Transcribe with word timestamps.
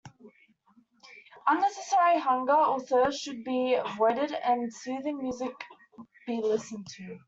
Unnecessary 1.45 2.17
hunger 2.17 2.55
or 2.55 2.79
thirst 2.79 3.21
should 3.21 3.43
be 3.43 3.75
avoided 3.75 4.31
and 4.31 4.73
soothing 4.73 5.19
music 5.21 5.53
be 6.25 6.41
listened 6.41 6.87
to. 6.87 7.19